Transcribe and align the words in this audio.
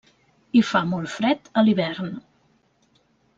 Hi 0.53 0.61
fa 0.69 0.79
molt 0.93 1.11
fred 1.17 1.51
a 1.61 1.65
l'hivern. 1.67 2.09